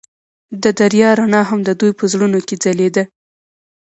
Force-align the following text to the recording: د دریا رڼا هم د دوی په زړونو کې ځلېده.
د 0.63 0.65
دریا 0.79 1.09
رڼا 1.19 1.41
هم 1.49 1.59
د 1.67 1.69
دوی 1.79 1.91
په 1.99 2.03
زړونو 2.11 2.39
کې 2.47 2.55
ځلېده. 2.63 3.03